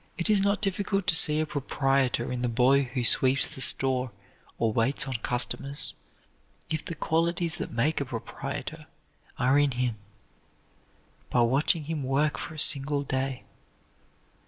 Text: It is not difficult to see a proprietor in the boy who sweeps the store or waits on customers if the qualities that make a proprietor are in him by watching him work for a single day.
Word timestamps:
It 0.17 0.31
is 0.31 0.41
not 0.41 0.63
difficult 0.63 1.05
to 1.05 1.15
see 1.15 1.39
a 1.39 1.45
proprietor 1.45 2.31
in 2.31 2.41
the 2.41 2.49
boy 2.49 2.85
who 2.95 3.03
sweeps 3.03 3.47
the 3.47 3.61
store 3.61 4.09
or 4.57 4.73
waits 4.73 5.07
on 5.07 5.13
customers 5.17 5.93
if 6.71 6.83
the 6.83 6.95
qualities 6.95 7.57
that 7.57 7.69
make 7.69 8.01
a 8.01 8.05
proprietor 8.05 8.87
are 9.37 9.59
in 9.59 9.69
him 9.69 9.97
by 11.29 11.41
watching 11.41 11.83
him 11.83 12.01
work 12.01 12.39
for 12.39 12.55
a 12.55 12.59
single 12.59 13.03
day. 13.03 13.43